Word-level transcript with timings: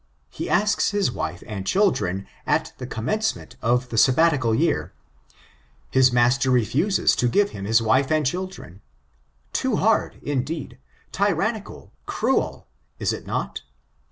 He 0.31 0.49
asks 0.49 0.89
his 0.89 1.11
wife 1.11 1.43
and 1.45 1.63
children 1.63 2.25
at 2.47 2.73
the 2.79 2.87
commence, 2.87 3.35
ment 3.35 3.55
of 3.61 3.89
the 3.89 3.99
Sabbatical 3.99 4.55
year. 4.55 4.93
His 5.91 6.11
master 6.11 6.49
refuses 6.49 7.15
to 7.17 7.27
give 7.29 7.51
him 7.51 7.65
hb 7.65 7.81
wife 7.83 8.11
and 8.11 8.25
children. 8.25 8.81
Too 9.53 9.75
hard, 9.75 10.17
indeed— 10.23 10.79
tyrannical, 11.11 11.91
cruel 12.07 12.65
I 12.99 13.03
Is 13.03 13.13
it 13.13 13.27
not? 13.27 13.61